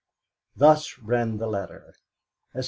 Thus 0.55 0.97
ran 0.97 1.37
the 1.37 1.45
letter: 1.45 1.93
"S. 2.55 2.59